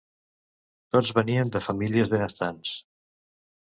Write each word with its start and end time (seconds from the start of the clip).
Tots 0.95 1.13
venien 1.19 1.53
de 1.59 1.63
famílies 1.69 2.13
benestants. 2.19 2.77